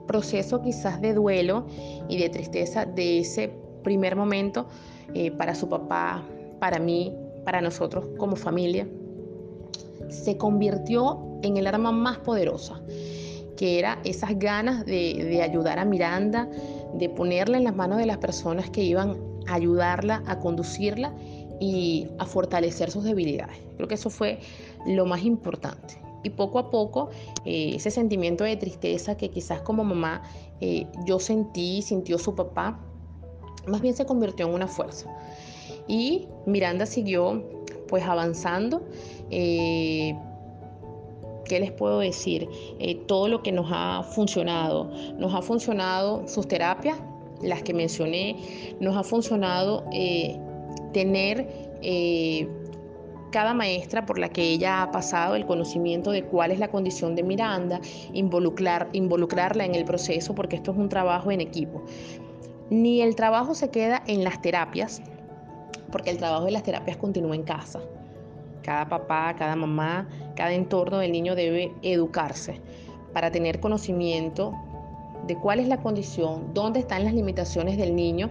proceso 0.05 0.61
quizás 0.61 1.01
de 1.01 1.15
duelo 1.15 1.65
y 2.07 2.19
de 2.19 2.29
tristeza 2.29 2.85
de 2.85 3.19
ese 3.19 3.51
primer 3.83 4.15
momento 4.15 4.67
eh, 5.15 5.31
para 5.31 5.55
su 5.55 5.67
papá, 5.67 6.23
para 6.59 6.77
mí, 6.77 7.11
para 7.43 7.59
nosotros 7.59 8.05
como 8.19 8.35
familia, 8.35 8.87
se 10.09 10.37
convirtió 10.37 11.39
en 11.41 11.57
el 11.57 11.65
arma 11.65 11.91
más 11.91 12.19
poderosa, 12.19 12.79
que 13.57 13.79
era 13.79 13.99
esas 14.03 14.37
ganas 14.37 14.85
de, 14.85 15.25
de 15.25 15.41
ayudar 15.41 15.79
a 15.79 15.85
Miranda, 15.85 16.47
de 16.93 17.09
ponerla 17.09 17.57
en 17.57 17.63
las 17.63 17.75
manos 17.75 17.97
de 17.97 18.05
las 18.05 18.19
personas 18.19 18.69
que 18.69 18.83
iban 18.83 19.32
ayudarla 19.47 20.23
a 20.25 20.39
conducirla 20.39 21.13
y 21.59 22.07
a 22.19 22.25
fortalecer 22.25 22.91
sus 22.91 23.03
debilidades. 23.03 23.57
Creo 23.77 23.87
que 23.87 23.95
eso 23.95 24.09
fue 24.09 24.39
lo 24.85 25.05
más 25.05 25.23
importante. 25.23 25.97
Y 26.23 26.29
poco 26.29 26.59
a 26.59 26.69
poco 26.69 27.09
eh, 27.45 27.73
ese 27.75 27.91
sentimiento 27.91 28.43
de 28.43 28.55
tristeza 28.55 29.17
que 29.17 29.29
quizás 29.29 29.61
como 29.61 29.83
mamá 29.83 30.23
eh, 30.61 30.87
yo 31.05 31.19
sentí, 31.19 31.81
sintió 31.81 32.17
su 32.17 32.33
papá, 32.33 32.79
más 33.67 33.81
bien 33.81 33.93
se 33.93 34.05
convirtió 34.05 34.47
en 34.47 34.53
una 34.53 34.67
fuerza. 34.67 35.09
Y 35.87 36.27
Miranda 36.45 36.85
siguió 36.85 37.43
pues 37.87 38.03
avanzando. 38.03 38.83
Eh, 39.29 40.17
¿Qué 41.45 41.59
les 41.59 41.71
puedo 41.71 41.99
decir? 41.99 42.47
todo 43.05 43.27
lo 43.27 43.43
que 43.43 43.51
nos 43.51 43.67
ha 43.69 44.01
funcionado. 44.03 44.89
Nos 45.17 45.33
ha 45.33 45.41
funcionado 45.41 46.25
sus 46.25 46.47
terapias, 46.47 46.97
las 47.43 47.63
que 47.63 47.73
mencioné, 47.73 48.37
nos 48.79 48.95
ha 48.95 49.03
funcionado 49.03 49.85
eh, 49.91 50.37
tener 50.93 51.47
eh, 51.81 52.47
cada 53.31 53.53
maestra 53.53 54.05
por 54.05 54.19
la 54.19 54.29
que 54.29 54.43
ella 54.43 54.83
ha 54.83 54.91
pasado 54.91 55.35
el 55.35 55.45
conocimiento 55.45 56.11
de 56.11 56.23
cuál 56.23 56.51
es 56.51 56.59
la 56.59 56.69
condición 56.69 57.15
de 57.15 57.23
Miranda, 57.23 57.81
involucrar, 58.13 58.89
involucrarla 58.93 59.65
en 59.65 59.75
el 59.75 59.85
proceso, 59.85 60.35
porque 60.35 60.55
esto 60.55 60.71
es 60.71 60.77
un 60.77 60.87
trabajo 60.87 61.31
en 61.31 61.41
equipo. 61.41 61.83
Ni 62.69 63.01
el 63.01 63.15
trabajo 63.15 63.55
se 63.55 63.69
queda 63.69 64.03
en 64.07 64.23
las 64.23 64.41
terapias, 64.41 65.01
porque 65.91 66.11
el 66.11 66.17
trabajo 66.17 66.45
de 66.45 66.51
las 66.51 66.63
terapias 66.63 66.97
continúa 66.97 67.35
en 67.35 67.43
casa. 67.43 67.79
Cada 68.61 68.87
papá, 68.87 69.35
cada 69.37 69.55
mamá, 69.55 70.07
cada 70.35 70.53
entorno 70.53 70.99
del 70.99 71.11
niño 71.11 71.35
debe 71.35 71.71
educarse 71.81 72.61
para 73.13 73.31
tener 73.31 73.59
conocimiento 73.59 74.53
de 75.27 75.37
cuál 75.37 75.59
es 75.59 75.67
la 75.67 75.77
condición, 75.77 76.53
dónde 76.53 76.79
están 76.79 77.03
las 77.03 77.13
limitaciones 77.13 77.77
del 77.77 77.95
niño 77.95 78.29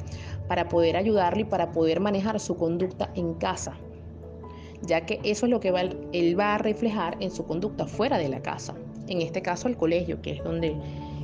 para 0.49 0.69
poder 0.69 0.97
ayudarlo 0.97 1.41
y 1.41 1.45
para 1.45 1.73
poder 1.73 2.01
manejar 2.01 2.39
su 2.41 2.57
conducta 2.57 3.11
en 3.15 3.35
casa, 3.35 3.77
ya 4.83 5.07
que 5.07 5.21
eso 5.25 5.47
es 5.47 5.51
lo 5.51 5.61
que 5.61 5.73
él 6.13 6.39
va 6.39 6.55
a 6.55 6.59
reflejar 6.59 7.17
en 7.21 7.31
su 7.31 7.45
conducta 7.45 7.87
fuera 7.87 8.19
de 8.19 8.29
la 8.29 8.43
casa, 8.43 8.75
en 9.09 9.23
este 9.23 9.43
caso 9.43 9.69
el 9.69 9.77
colegio, 9.77 10.21
que 10.21 10.33
es 10.33 10.45
donde 10.45 10.77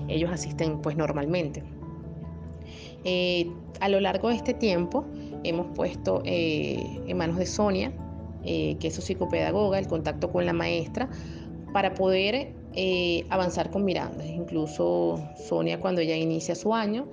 ellos 0.08 0.30
asisten 0.30 0.80
pues 0.80 0.96
normalmente. 0.96 1.62
Eh, 3.04 3.50
a 3.80 3.88
lo 3.88 4.00
largo 4.00 4.28
de 4.28 4.34
este 4.34 4.54
tiempo 4.54 5.04
hemos 5.44 5.66
puesto 5.74 6.22
eh, 6.24 7.00
en 7.06 7.16
manos 7.16 7.36
de 7.36 7.46
Sonia, 7.46 7.92
que 8.42 8.78
es 8.80 8.94
su 8.94 9.02
psicopedagoga, 9.02 9.78
el 9.78 9.88
contacto 9.88 10.32
con 10.32 10.46
la 10.46 10.54
maestra 10.54 11.10
para 11.74 11.92
poder 11.92 12.54
avanzar 13.30 13.70
con 13.70 13.84
Miranda. 13.84 14.24
Incluso 14.24 15.20
Sonia 15.36 15.80
cuando 15.80 16.02
ya 16.02 16.16
inicia 16.16 16.54
su 16.54 16.74
año 16.74 17.06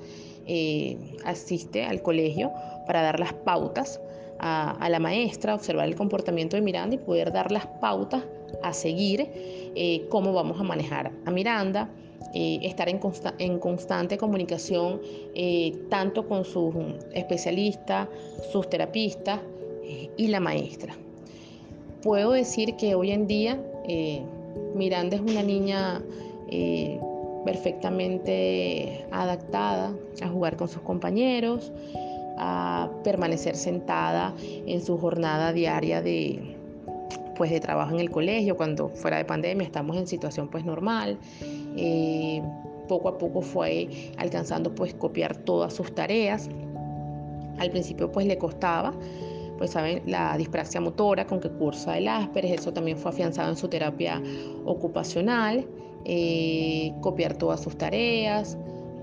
asiste 1.24 1.84
al 1.84 2.01
colegio 2.01 2.51
para 2.86 3.01
dar 3.01 3.19
las 3.19 3.34
pautas 3.34 4.00
a, 4.39 4.89
la 4.89 5.00
maestra, 5.00 5.55
observar 5.55 5.88
el 5.88 5.95
comportamiento 5.95 6.55
de 6.55 6.62
Miranda 6.62 6.95
y 6.95 7.00
poder 7.00 7.31
dar 7.31 7.51
las 7.51 7.65
pautas 7.67 8.24
a 8.63 8.74
seguir, 8.74 9.29
eh, 9.75 10.05
cómo 10.10 10.34
vamos 10.34 10.60
a 10.60 10.63
manejar 10.63 11.12
a 11.25 11.31
Miranda, 11.31 11.89
eh, 12.34 12.60
estar 12.63 12.89
en, 12.89 13.00
en, 13.39 13.60
constante 13.60 14.17
comunicación 14.17 15.01
eh, 15.34 15.74
tanto 15.89 16.27
con 16.27 16.43
sus 16.43 16.75
especialistas, 17.13 18.10
sus 18.51 18.69
terapistas 18.69 19.39
y 20.17 20.27
la 20.29 20.39
maestra. 20.39 20.95
Puedo 22.01 22.31
decir 22.31 22.75
que 22.75 22.95
hoy 22.95 23.12
en 23.12 23.27
día 23.27 23.62
Miranda 24.74 25.15
es 25.15 25.21
una 25.21 25.43
niña 25.43 26.01
perfectamente 27.45 29.05
adaptada 29.12 29.93
a 30.21 30.27
jugar 30.27 30.57
con 30.57 30.67
sus 30.67 30.81
compañeros, 30.81 31.71
a 32.38 32.89
permanecer 33.03 33.55
sentada 33.55 34.33
en 34.39 34.83
su 34.83 34.97
jornada 34.97 35.53
diaria 35.53 36.01
de 36.01 36.55
pues 37.35 37.51
de 37.51 37.59
trabajo 37.59 37.93
en 37.93 38.00
el 38.00 38.09
colegio. 38.09 38.57
Cuando 38.57 38.89
fuera 38.89 39.17
de 39.17 39.25
pandemia 39.25 39.65
estamos 39.65 39.97
en 39.97 40.07
situación 40.07 40.50
pues 40.50 40.65
normal. 40.65 41.17
Eh, 41.77 42.41
poco 42.88 43.09
a 43.09 43.17
poco 43.17 43.41
fue 43.41 43.89
alcanzando 44.17 44.74
pues 44.74 44.93
copiar 44.93 45.35
todas 45.35 45.74
sus 45.74 45.93
tareas. 45.93 46.50
Al 47.57 47.69
principio 47.71 48.12
pues 48.12 48.25
le 48.25 48.38
costaba 48.38 48.93
pues 49.57 49.71
saben 49.71 50.01
la 50.05 50.38
dispraxia 50.38 50.81
motora 50.81 51.25
con 51.25 51.39
que 51.39 51.50
cursa 51.50 51.97
el 51.97 52.07
Asperger 52.07 52.59
eso 52.59 52.74
también 52.74 52.97
fue 52.97 53.12
afianzado 53.12 53.50
en 53.50 53.57
su 53.57 53.67
terapia 53.67 54.21
ocupacional 54.65 55.65
eh, 56.05 56.93
copiar 57.01 57.38
todas 57.38 57.62
sus 57.62 57.77
tareas 57.77 58.57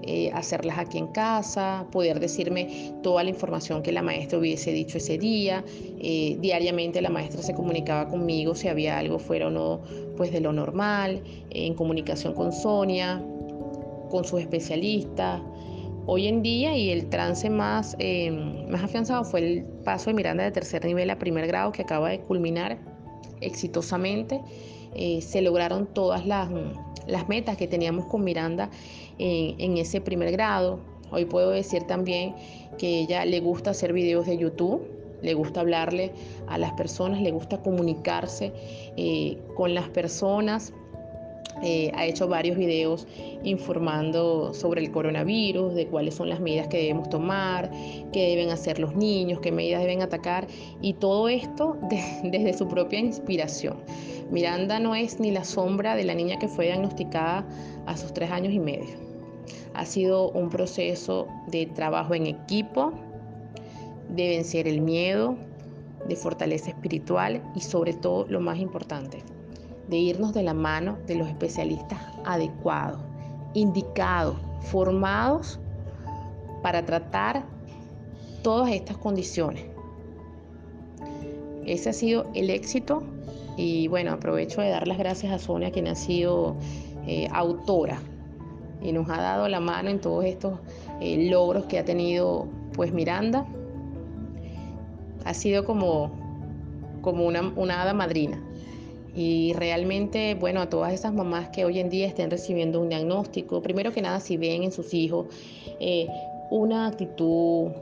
eh, 0.05 0.33
hacerlas 0.35 0.79
aquí 0.79 0.99
en 0.99 1.07
casa, 1.07 1.87
poder 1.93 2.19
decirme 2.19 2.93
toda 3.05 3.23
la 3.23 3.31
información 3.31 3.85
que 3.85 3.93
la 3.93 4.03
maestra 4.03 4.37
hubiese 4.41 4.73
dicho 4.73 4.99
ese 4.99 5.17
día. 5.17 5.65
Eh, 6.01 6.37
diariamente 6.41 7.01
la 7.01 7.09
maestra 7.09 7.41
se 7.41 7.55
comunicaba 7.55 8.09
conmigo 8.09 8.57
si 8.57 8.67
había 8.67 8.99
algo 8.99 9.21
fuera 9.21 9.47
o 9.47 9.51
no 9.51 9.81
pues 10.17 10.33
de 10.33 10.41
lo 10.41 10.53
normal, 10.53 11.23
en 11.51 11.75
comunicación 11.75 12.35
con 12.35 12.53
Sonia, 12.53 13.23
con 14.11 14.25
sus 14.25 14.41
especialistas. 14.41 15.41
Hoy 16.07 16.27
en 16.27 16.43
día 16.43 16.77
y 16.77 16.91
el 16.91 17.09
trance 17.09 17.49
más, 17.49 17.97
em, 17.99 18.69
más 18.69 18.83
afianzado 18.83 19.25
fue 19.25 19.41
el 19.41 19.65
paso 19.85 20.11
de 20.11 20.15
Miranda 20.15 20.45
de 20.45 20.51
tercer 20.51 20.85
nivel 20.85 21.09
a 21.11 21.19
primer 21.19 21.47
grado 21.47 21.73
que 21.73 21.83
acaba 21.83 22.11
de 22.11 22.21
culminar 22.21 22.79
exitosamente. 23.41 24.41
Eh, 24.95 25.21
se 25.23 25.43
lograron 25.43 25.87
todas 25.87 26.27
las 26.27 26.51
las 27.07 27.29
metas 27.29 27.57
que 27.57 27.67
teníamos 27.67 28.07
con 28.07 28.25
Miranda 28.25 28.71
en, 29.19 29.77
ese 29.77 30.01
primer 30.01 30.33
grado. 30.33 30.81
Hoy 31.11 31.25
puedo 31.25 31.51
decir 31.51 31.85
también 31.85 32.35
que 32.79 33.01
ella 33.01 33.25
le 33.25 33.41
gusta 33.41 33.71
hacer 33.71 33.93
videos 33.93 34.27
de 34.27 34.39
YouTube, 34.39 34.83
le 35.21 35.35
gusta 35.35 35.61
hablarle 35.61 36.13
a 36.49 36.59
las 36.59 36.73
personas, 36.73 37.21
le 37.21 37.31
gusta 37.31 37.63
comunicarse 37.63 38.53
eh, 38.97 39.39
con 39.55 39.75
las 39.75 39.89
personas. 39.89 40.73
Eh, 41.63 41.93
ha 41.95 42.07
hecho 42.07 42.27
varios 42.27 42.57
videos 42.57 43.07
informando 43.45 44.53
sobre 44.53 44.81
el 44.81 44.91
coronavirus, 44.91 45.75
de 45.75 45.87
cuáles 45.87 46.15
son 46.15 46.29
las 46.29 46.41
medidas 46.41 46.67
que 46.67 46.79
debemos 46.79 47.09
tomar, 47.09 47.71
qué 48.13 48.29
deben 48.31 48.51
hacer 48.51 48.81
los 48.81 48.97
niños, 48.97 49.41
qué 49.41 49.53
medidas 49.53 49.83
deben 49.83 50.03
atacar 50.03 50.47
y 50.81 50.95
todo 50.95 51.29
esto 51.29 51.77
desde 52.25 52.53
su 52.53 52.69
propia 52.69 52.99
inspiración. 52.99 53.77
Miranda 54.31 54.81
no 54.81 54.95
es 54.95 55.21
ni 55.21 55.31
la 55.31 55.45
sombra 55.45 55.95
de 55.95 56.05
la 56.05 56.15
niña 56.15 56.39
que 56.39 56.49
fue 56.49 56.67
diagnosticada 56.67 57.47
a 57.87 57.97
sus 57.97 58.13
tres 58.13 58.31
años 58.31 58.53
y 58.53 58.59
medio. 58.59 58.97
Ha 59.75 59.85
sido 59.85 60.31
un 60.31 60.51
proceso 60.51 61.29
de 61.47 61.67
trabajo 61.67 62.15
en 62.15 62.27
equipo, 62.27 62.93
de 64.09 64.31
vencer 64.31 64.67
el 64.67 64.81
miedo, 64.81 65.37
de 66.09 66.17
fortaleza 66.17 66.71
espiritual 66.71 67.43
y 67.55 67.61
sobre 67.61 67.93
todo 67.93 68.27
lo 68.29 68.41
más 68.41 68.59
importante, 68.59 69.19
de 69.93 69.99
irnos 69.99 70.33
de 70.33 70.43
la 70.43 70.55
mano 70.55 70.97
de 71.07 71.17
los 71.17 71.29
especialistas 71.29 72.01
adecuados, 72.25 72.99
indicados, 73.53 74.37
formados 74.63 75.61
para 76.63 76.87
tratar 76.87 77.45
todas 78.43 78.73
estas 78.73 78.97
condiciones. 78.97 79.67
Ese 81.67 81.91
ha 81.91 81.93
sido 81.93 82.27
el 82.35 82.49
éxito 82.49 83.03
y 83.59 83.87
bueno, 83.89 84.13
aprovecho 84.13 84.63
de 84.63 84.71
dar 84.71 84.89
las 84.89 84.97
gracias 84.97 85.31
a 85.31 85.39
Sonia, 85.39 85.71
quien 85.71 85.87
ha 85.87 85.95
sido 85.95 86.57
eh, 87.07 87.29
autora 87.31 88.01
y 88.81 88.93
nos 88.93 89.11
ha 89.11 89.21
dado 89.21 89.47
la 89.47 89.61
mano 89.61 89.91
en 89.91 90.01
todos 90.01 90.25
estos 90.25 90.59
eh, 91.03 91.29
logros 91.29 91.67
que 91.67 91.79
ha 91.79 91.85
tenido 91.85 92.49
pues 92.73 92.95
Miranda. 92.95 93.45
Ha 95.27 95.35
sido 95.35 95.67
como, 95.67 96.11
como 97.03 97.27
una, 97.27 97.53
una 97.57 97.83
hada 97.83 97.93
madrina. 97.93 98.43
Y 99.15 99.53
realmente, 99.55 100.35
bueno, 100.35 100.61
a 100.63 100.71
todas 100.71 100.93
esas 100.93 101.13
mamás 101.13 101.51
que 101.51 101.65
hoy 101.65 101.79
en 101.79 101.91
día 101.91 102.07
estén 102.07 102.31
recibiendo 102.31 102.81
un 102.81 102.89
diagnóstico, 102.89 103.63
primero 103.63 103.93
que 103.93 104.01
nada, 104.01 104.21
si 104.21 104.37
ven 104.37 104.63
en 104.63 104.73
sus 104.73 104.95
hijos 104.95 105.27
eh, 105.81 106.07
una 106.51 106.87
actitud 106.87 107.73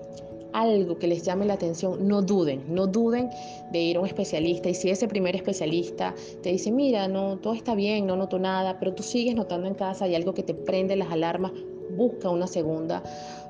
algo 0.53 0.99
que 0.99 1.07
les 1.07 1.23
llame 1.23 1.47
la 1.47 1.55
atención, 1.55 2.07
no 2.07 2.23
duden, 2.23 2.63
no 2.69 2.87
duden 2.87 3.31
de 3.73 3.81
ir 3.81 3.97
a 3.97 4.01
un 4.01 4.07
especialista. 4.07 4.69
Y 4.69 4.75
si 4.75 4.91
ese 4.91 5.09
primer 5.09 5.37
especialista 5.37 6.15
te 6.43 6.51
dice, 6.51 6.71
mira, 6.71 7.09
no, 7.09 7.39
todo 7.39 7.55
está 7.55 7.75
bien, 7.75 8.07
no 8.07 8.17
noto 8.17 8.39
nada, 8.39 8.79
pero 8.79 8.95
tú 8.95 9.03
sigues 9.03 9.35
notando 9.35 9.67
en 9.67 9.75
casa 9.75 10.09
y 10.09 10.15
algo 10.15 10.35
que 10.35 10.43
te 10.43 10.55
prende 10.55 10.97
las 10.97 11.11
alarmas, 11.11 11.53
busca 11.97 12.31
una 12.31 12.47
segunda 12.47 13.03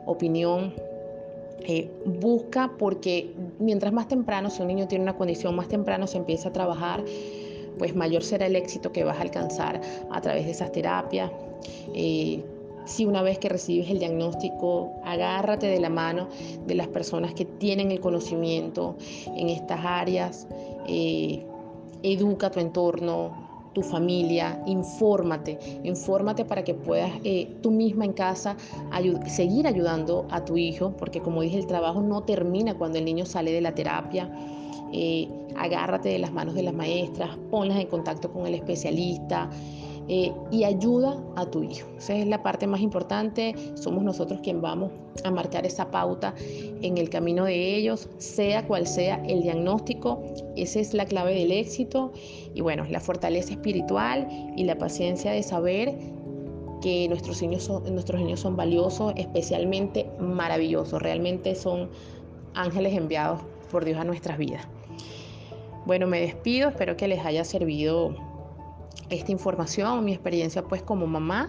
opinión. 0.06 0.74
Eh, 1.62 1.90
busca 2.06 2.72
porque 2.78 3.34
mientras 3.58 3.92
más 3.92 4.08
temprano, 4.08 4.48
si 4.48 4.62
un 4.62 4.68
niño 4.68 4.88
tiene 4.88 5.02
una 5.02 5.16
condición, 5.16 5.54
más 5.54 5.68
temprano 5.68 6.06
se 6.06 6.16
empieza 6.16 6.48
a 6.48 6.52
trabajar, 6.52 7.04
pues 7.78 7.94
mayor 7.94 8.22
será 8.22 8.46
el 8.46 8.56
éxito 8.56 8.92
que 8.92 9.04
vas 9.04 9.18
a 9.18 9.22
alcanzar 9.22 9.80
a 10.10 10.20
través 10.20 10.44
de 10.44 10.52
esas 10.52 10.72
terapias. 10.72 11.30
Eh, 11.94 12.44
si 12.84 13.04
una 13.04 13.22
vez 13.22 13.38
que 13.38 13.48
recibes 13.48 13.90
el 13.90 13.98
diagnóstico, 13.98 14.94
agárrate 15.04 15.66
de 15.66 15.80
la 15.80 15.90
mano 15.90 16.28
de 16.66 16.74
las 16.74 16.88
personas 16.88 17.34
que 17.34 17.44
tienen 17.44 17.90
el 17.90 18.00
conocimiento 18.00 18.96
en 19.36 19.48
estas 19.48 19.80
áreas, 19.84 20.48
eh, 20.86 21.44
educa 22.02 22.50
tu 22.50 22.58
entorno, 22.58 23.50
tu 23.72 23.82
familia, 23.82 24.62
infórmate, 24.66 25.58
infórmate 25.84 26.44
para 26.44 26.64
que 26.64 26.74
puedas 26.74 27.12
eh, 27.22 27.56
tú 27.62 27.70
misma 27.70 28.04
en 28.04 28.12
casa 28.12 28.56
seguir 29.26 29.66
ayudando 29.66 30.26
a 30.30 30.44
tu 30.44 30.56
hijo, 30.56 30.92
porque 30.96 31.20
como 31.20 31.42
dije, 31.42 31.58
el 31.58 31.66
trabajo 31.66 32.00
no 32.00 32.22
termina 32.22 32.74
cuando 32.74 32.98
el 32.98 33.04
niño 33.04 33.26
sale 33.26 33.52
de 33.52 33.60
la 33.60 33.74
terapia. 33.74 34.28
Eh, 34.92 35.28
agárrate 35.56 36.08
de 36.08 36.18
las 36.18 36.32
manos 36.32 36.54
de 36.54 36.62
las 36.62 36.74
maestras, 36.74 37.36
ponlas 37.50 37.78
en 37.78 37.86
contacto 37.86 38.32
con 38.32 38.46
el 38.46 38.54
especialista. 38.54 39.50
Eh, 40.12 40.32
y 40.50 40.64
ayuda 40.64 41.22
a 41.36 41.46
tu 41.46 41.62
hijo. 41.62 41.86
Esa 41.96 42.16
es 42.16 42.26
la 42.26 42.42
parte 42.42 42.66
más 42.66 42.80
importante. 42.80 43.54
Somos 43.74 44.02
nosotros 44.02 44.40
quien 44.42 44.60
vamos 44.60 44.90
a 45.22 45.30
marcar 45.30 45.64
esa 45.64 45.88
pauta 45.92 46.34
en 46.82 46.98
el 46.98 47.08
camino 47.08 47.44
de 47.44 47.76
ellos, 47.76 48.08
sea 48.18 48.66
cual 48.66 48.88
sea 48.88 49.22
el 49.28 49.42
diagnóstico. 49.42 50.20
Esa 50.56 50.80
es 50.80 50.94
la 50.94 51.04
clave 51.04 51.34
del 51.34 51.52
éxito. 51.52 52.12
Y 52.56 52.60
bueno, 52.60 52.86
la 52.90 52.98
fortaleza 52.98 53.52
espiritual 53.52 54.26
y 54.56 54.64
la 54.64 54.76
paciencia 54.76 55.30
de 55.30 55.44
saber 55.44 55.96
que 56.82 57.06
nuestros 57.08 57.40
niños 57.40 57.62
son, 57.62 57.84
nuestros 57.94 58.20
niños 58.20 58.40
son 58.40 58.56
valiosos, 58.56 59.12
especialmente 59.14 60.10
maravillosos. 60.18 61.00
Realmente 61.00 61.54
son 61.54 61.88
ángeles 62.54 62.94
enviados 62.96 63.42
por 63.70 63.84
Dios 63.84 63.98
a 63.98 64.04
nuestras 64.04 64.36
vidas. 64.36 64.66
Bueno, 65.86 66.06
me 66.06 66.20
despido, 66.20 66.68
espero 66.68 66.96
que 66.96 67.08
les 67.08 67.24
haya 67.24 67.44
servido 67.44 68.14
esta 69.08 69.32
información, 69.32 70.04
mi 70.04 70.12
experiencia 70.12 70.62
pues 70.62 70.82
como 70.82 71.06
mamá. 71.06 71.48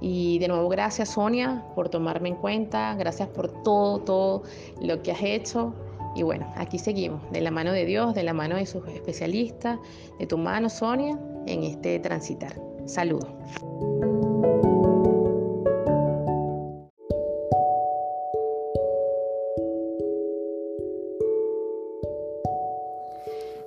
Y 0.00 0.38
de 0.40 0.48
nuevo 0.48 0.68
gracias 0.68 1.10
Sonia 1.10 1.64
por 1.74 1.88
tomarme 1.88 2.28
en 2.30 2.36
cuenta, 2.36 2.94
gracias 2.94 3.28
por 3.28 3.62
todo, 3.62 4.00
todo 4.00 4.42
lo 4.80 5.02
que 5.02 5.12
has 5.12 5.22
hecho. 5.22 5.74
Y 6.14 6.22
bueno, 6.22 6.50
aquí 6.56 6.78
seguimos, 6.78 7.20
de 7.30 7.42
la 7.42 7.50
mano 7.50 7.72
de 7.72 7.84
Dios, 7.84 8.14
de 8.14 8.22
la 8.22 8.32
mano 8.32 8.56
de 8.56 8.66
sus 8.66 8.86
especialistas, 8.88 9.78
de 10.18 10.26
tu 10.26 10.38
mano 10.38 10.70
Sonia, 10.70 11.18
en 11.46 11.62
este 11.62 11.98
transitar. 11.98 12.54
Saludos. 12.86 13.28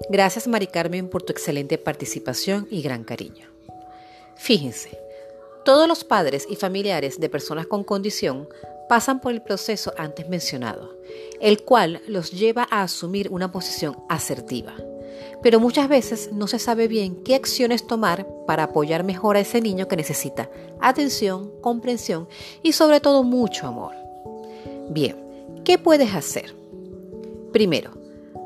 Gracias 0.09 0.47
Mari 0.47 0.65
Carmen 0.67 1.07
por 1.07 1.21
tu 1.21 1.31
excelente 1.31 1.77
participación 1.77 2.67
y 2.71 2.81
gran 2.81 3.03
cariño. 3.03 3.47
Fíjense, 4.35 4.97
Todos 5.65 5.87
los 5.87 6.03
padres 6.03 6.47
y 6.49 6.55
familiares 6.55 7.19
de 7.19 7.29
personas 7.29 7.67
con 7.67 7.83
condición 7.83 8.49
pasan 8.87 9.21
por 9.21 9.33
el 9.33 9.43
proceso 9.43 9.93
antes 9.97 10.27
mencionado, 10.27 10.97
el 11.39 11.61
cual 11.61 12.01
los 12.07 12.31
lleva 12.31 12.67
a 12.71 12.81
asumir 12.81 13.29
una 13.29 13.51
posición 13.51 13.97
asertiva. 14.09 14.73
Pero 15.43 15.59
muchas 15.59 15.87
veces 15.87 16.31
no 16.33 16.47
se 16.47 16.57
sabe 16.57 16.87
bien 16.87 17.23
qué 17.23 17.35
acciones 17.35 17.85
tomar 17.85 18.25
para 18.47 18.63
apoyar 18.63 19.03
mejor 19.03 19.37
a 19.37 19.41
ese 19.41 19.61
niño 19.61 19.87
que 19.87 19.95
necesita 19.95 20.49
atención, 20.81 21.51
comprensión 21.61 22.27
y 22.63 22.71
sobre 22.71 22.99
todo 22.99 23.23
mucho 23.23 23.67
amor. 23.67 23.93
Bien, 24.89 25.15
¿qué 25.63 25.77
puedes 25.77 26.15
hacer? 26.15 26.55
Primero, 27.51 27.98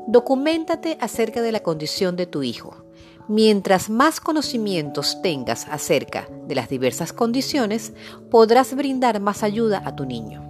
documentate 0.06 0.98
acerca 1.00 1.42
de 1.42 1.52
la 1.52 1.60
condición 1.60 2.16
de 2.16 2.26
tu 2.26 2.42
hijo. 2.42 2.84
Mientras 3.26 3.88
más 3.88 4.20
conocimientos 4.20 5.22
tengas 5.22 5.66
acerca 5.68 6.28
de 6.46 6.54
las 6.54 6.68
diversas 6.68 7.12
condiciones, 7.12 7.94
podrás 8.30 8.74
brindar 8.74 9.20
más 9.20 9.42
ayuda 9.42 9.82
a 9.84 9.96
tu 9.96 10.04
niño. 10.04 10.42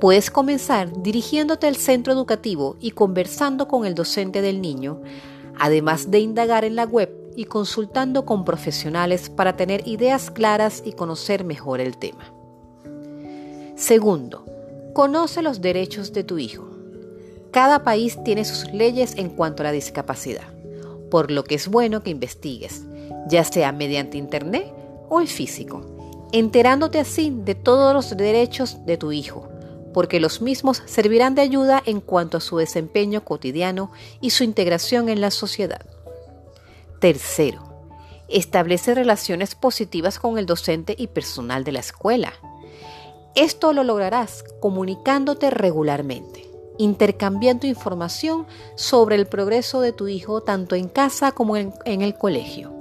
Puedes 0.00 0.30
comenzar 0.30 1.02
dirigiéndote 1.02 1.66
al 1.66 1.76
centro 1.76 2.12
educativo 2.12 2.76
y 2.80 2.92
conversando 2.92 3.68
con 3.68 3.84
el 3.84 3.94
docente 3.94 4.40
del 4.40 4.60
niño, 4.60 5.02
además 5.58 6.10
de 6.10 6.18
indagar 6.20 6.64
en 6.64 6.76
la 6.76 6.84
web 6.84 7.14
y 7.36 7.44
consultando 7.44 8.24
con 8.24 8.44
profesionales 8.44 9.30
para 9.30 9.56
tener 9.56 9.86
ideas 9.86 10.30
claras 10.30 10.82
y 10.84 10.92
conocer 10.92 11.44
mejor 11.44 11.80
el 11.80 11.98
tema. 11.98 12.32
Segundo, 13.76 14.44
conoce 14.92 15.42
los 15.42 15.60
derechos 15.60 16.12
de 16.12 16.24
tu 16.24 16.38
hijo. 16.38 16.71
Cada 17.52 17.84
país 17.84 18.18
tiene 18.24 18.44
sus 18.44 18.72
leyes 18.72 19.14
en 19.16 19.28
cuanto 19.28 19.62
a 19.62 19.66
la 19.66 19.72
discapacidad 19.72 20.52
por 21.12 21.30
lo 21.30 21.44
que 21.44 21.56
es 21.56 21.68
bueno 21.68 22.02
que 22.02 22.08
investigues, 22.08 22.84
ya 23.28 23.44
sea 23.44 23.70
mediante 23.70 24.16
internet 24.16 24.72
o 25.10 25.20
en 25.20 25.26
físico, 25.26 25.84
enterándote 26.32 26.98
así 26.98 27.30
de 27.30 27.54
todos 27.54 27.92
los 27.92 28.16
derechos 28.16 28.86
de 28.86 28.96
tu 28.96 29.12
hijo, 29.12 29.46
porque 29.92 30.20
los 30.20 30.40
mismos 30.40 30.82
servirán 30.86 31.34
de 31.34 31.42
ayuda 31.42 31.82
en 31.84 32.00
cuanto 32.00 32.38
a 32.38 32.40
su 32.40 32.56
desempeño 32.56 33.26
cotidiano 33.26 33.92
y 34.22 34.30
su 34.30 34.42
integración 34.42 35.10
en 35.10 35.20
la 35.20 35.30
sociedad. 35.30 35.84
Tercero, 36.98 37.62
establece 38.28 38.94
relaciones 38.94 39.54
positivas 39.54 40.18
con 40.18 40.38
el 40.38 40.46
docente 40.46 40.94
y 40.96 41.08
personal 41.08 41.62
de 41.62 41.72
la 41.72 41.80
escuela. 41.80 42.32
Esto 43.34 43.74
lo 43.74 43.84
lograrás 43.84 44.46
comunicándote 44.60 45.50
regularmente 45.50 46.51
intercambiando 46.78 47.66
información 47.66 48.46
sobre 48.74 49.16
el 49.16 49.26
progreso 49.26 49.80
de 49.80 49.92
tu 49.92 50.08
hijo 50.08 50.42
tanto 50.42 50.74
en 50.74 50.88
casa 50.88 51.32
como 51.32 51.56
en, 51.56 51.72
el 51.84 52.14
colegio. 52.14 52.72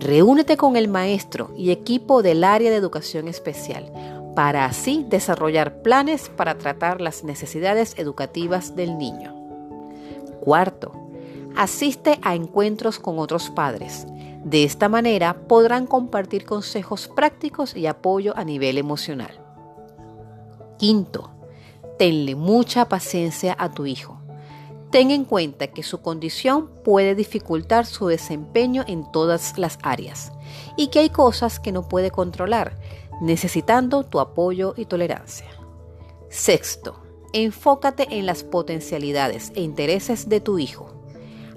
Reúnete 0.00 0.56
con 0.56 0.76
el 0.76 0.88
maestro 0.88 1.50
y 1.56 1.70
equipo 1.70 2.22
del 2.22 2.44
área 2.44 2.70
de 2.70 2.76
educación 2.76 3.28
especial 3.28 3.92
para 4.34 4.64
así 4.64 5.06
desarrollar 5.08 5.82
planes 5.82 6.28
para 6.28 6.58
tratar 6.58 7.00
las 7.00 7.22
necesidades 7.22 7.94
educativas 7.98 8.74
del 8.74 8.98
niño. 8.98 9.32
Cuarto, 10.40 10.92
asiste 11.56 12.18
a 12.22 12.34
encuentros 12.34 12.98
con 12.98 13.18
otros 13.18 13.50
padres. 13.50 14.06
De 14.44 14.64
esta 14.64 14.88
manera 14.88 15.34
podrán 15.46 15.86
compartir 15.86 16.44
consejos 16.44 17.08
prácticos 17.08 17.76
y 17.76 17.86
apoyo 17.86 18.36
a 18.36 18.44
nivel 18.44 18.76
emocional. 18.76 19.40
Quinto, 20.76 21.30
tenle 21.98 22.34
mucha 22.34 22.88
paciencia 22.88 23.56
a 23.58 23.72
tu 23.72 23.86
hijo. 23.86 24.20
Ten 24.90 25.10
en 25.10 25.24
cuenta 25.24 25.68
que 25.68 25.82
su 25.82 26.00
condición 26.02 26.70
puede 26.84 27.14
dificultar 27.14 27.84
su 27.84 28.06
desempeño 28.06 28.84
en 28.86 29.10
todas 29.10 29.58
las 29.58 29.78
áreas 29.82 30.32
y 30.76 30.86
que 30.88 31.00
hay 31.00 31.10
cosas 31.10 31.58
que 31.58 31.72
no 31.72 31.88
puede 31.88 32.10
controlar, 32.10 32.78
necesitando 33.20 34.04
tu 34.04 34.20
apoyo 34.20 34.74
y 34.76 34.84
tolerancia. 34.84 35.48
Sexto, 36.28 37.02
enfócate 37.32 38.06
en 38.18 38.26
las 38.26 38.44
potencialidades 38.44 39.50
e 39.56 39.62
intereses 39.62 40.28
de 40.28 40.40
tu 40.40 40.58
hijo. 40.58 40.94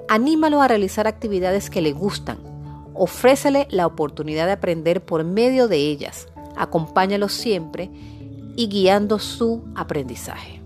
Anímalo 0.08 0.62
a 0.62 0.68
realizar 0.68 1.08
actividades 1.08 1.70
que 1.70 1.82
le 1.82 1.92
gustan. 1.92 2.40
Ofrécele 2.96 3.68
la 3.70 3.86
oportunidad 3.86 4.48
de 4.48 4.54
aprender 4.54 5.06
por 5.06 5.24
medio 5.24 5.68
de 5.68 5.78
ellas. 5.78 6.28
Acompáñalo 6.56 7.30
siempre 7.30 7.92
y 8.58 8.68
guiando 8.68 9.20
su 9.20 9.64
aprendizaje. 9.76 10.62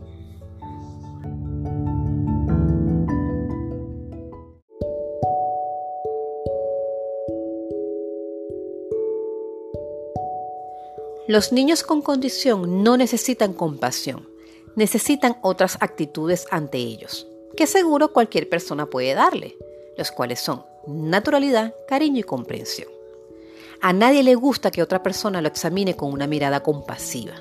Los 11.27 11.51
niños 11.53 11.83
con 11.83 12.01
condición 12.01 12.83
no 12.83 12.97
necesitan 12.97 13.53
compasión, 13.53 14.27
necesitan 14.75 15.37
otras 15.41 15.77
actitudes 15.79 16.47
ante 16.49 16.79
ellos, 16.79 17.27
que 17.55 17.67
seguro 17.67 18.11
cualquier 18.11 18.49
persona 18.49 18.85
puede 18.87 19.13
darle, 19.13 19.55
los 19.97 20.11
cuales 20.11 20.39
son 20.39 20.65
naturalidad, 20.87 21.75
cariño 21.87 22.19
y 22.19 22.23
comprensión. 22.23 22.89
A 23.81 23.93
nadie 23.93 24.23
le 24.23 24.35
gusta 24.35 24.71
que 24.71 24.83
otra 24.83 25.03
persona 25.03 25.41
lo 25.41 25.47
examine 25.47 25.95
con 25.95 26.11
una 26.11 26.27
mirada 26.27 26.63
compasiva. 26.63 27.33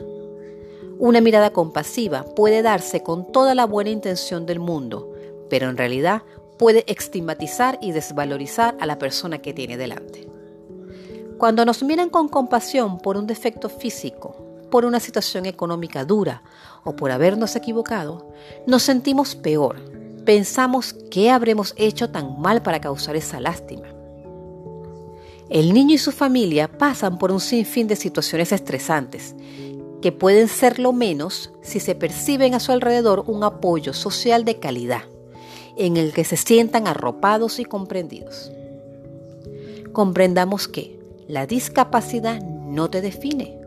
Una 1.01 1.23
mirada 1.23 1.49
compasiva 1.49 2.27
puede 2.27 2.61
darse 2.61 3.03
con 3.03 3.33
toda 3.33 3.55
la 3.55 3.65
buena 3.65 3.89
intención 3.89 4.45
del 4.45 4.61
mundo, 4.61 5.11
pero 5.49 5.71
en 5.71 5.79
realidad 5.79 6.25
puede 6.59 6.85
estigmatizar 6.87 7.79
y 7.81 7.93
desvalorizar 7.93 8.77
a 8.81 8.85
la 8.85 8.99
persona 8.99 9.39
que 9.39 9.55
tiene 9.55 9.79
delante. 9.79 10.29
Cuando 11.39 11.65
nos 11.65 11.83
miran 11.83 12.11
con 12.11 12.29
compasión 12.29 12.99
por 12.99 13.17
un 13.17 13.27
defecto 13.27 13.71
físico, 13.71 14.37
por 14.71 14.85
una 14.85 15.01
situación 15.01 15.47
económica 15.47 16.05
dura 16.05 16.43
o 16.85 16.95
por 16.95 17.13
habernos 17.13 17.57
equivocado, 17.57 18.35
nos 18.67 18.83
sentimos 18.83 19.35
peor. 19.35 19.81
Pensamos 20.27 20.95
qué 21.11 21.31
habremos 21.31 21.73
hecho 21.79 22.11
tan 22.11 22.39
mal 22.43 22.61
para 22.61 22.83
causar 22.83 23.17
esa 23.17 23.41
lástima. 23.41 23.89
El 25.49 25.73
niño 25.73 25.95
y 25.95 25.99
su 25.99 26.13
familia 26.13 26.69
pasan 26.69 27.19
por 27.19 27.33
un 27.33 27.41
sinfín 27.41 27.89
de 27.89 27.97
situaciones 27.97 28.53
estresantes 28.53 29.35
que 30.01 30.13
pueden 30.13 30.49
ser 30.49 30.79
lo 30.79 30.93
menos 30.93 31.53
si 31.63 31.81
se 31.81 31.95
perciben 31.95 32.55
a 32.55 32.61
su 32.61 32.73
alrededor 32.73 33.25
un 33.27 33.45
apoyo 33.45 33.93
social 33.93 34.45
de 34.45 34.59
calidad, 34.59 35.03
en 35.77 35.97
el 35.97 36.13
que 36.13 36.25
se 36.25 36.37
sientan 36.37 36.87
arropados 36.87 37.59
y 37.59 37.65
comprendidos. 37.65 38.51
Comprendamos 39.93 40.69
que 40.69 40.99
la 41.29 41.47
discapacidad 41.47 42.41
no 42.43 42.91
te 42.91 43.01
define, 43.01 43.59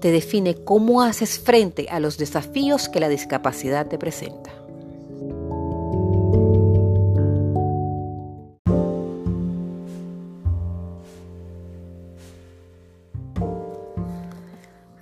te 0.00 0.10
define 0.10 0.54
cómo 0.54 1.02
haces 1.02 1.38
frente 1.38 1.88
a 1.90 2.00
los 2.00 2.18
desafíos 2.18 2.88
que 2.88 3.00
la 3.00 3.08
discapacidad 3.08 3.86
te 3.86 3.98
presenta. 3.98 4.52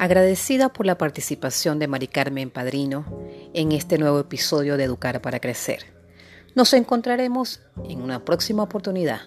Agradecida 0.07 0.69
por 0.69 0.87
la 0.87 0.99
participación 0.99 1.81
de 1.81 1.88
Mari 1.88 2.07
Carmen 2.07 2.49
Padrino 2.49 3.05
en 3.55 3.73
este 3.73 3.99
nuevo 3.99 4.21
episodio 4.21 4.77
de 4.77 4.85
Educar 4.85 5.21
para 5.21 5.40
Crecer. 5.40 5.85
Nos 6.55 6.75
encontraremos 6.75 7.61
en 7.88 8.01
una 8.03 8.25
próxima 8.25 8.62
oportunidad. 8.62 9.23